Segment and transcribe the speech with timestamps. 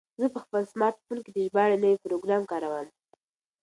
[0.21, 2.87] زه په خپل سمارټ فون کې د ژباړې نوی پروګرام کاروم.